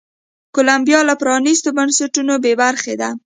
کولمبیا 0.55 0.99
له 1.09 1.13
پرانیستو 1.21 1.69
بنسټونو 1.77 2.33
بې 2.43 2.53
برخې 2.61 2.95
ده. 3.01 3.09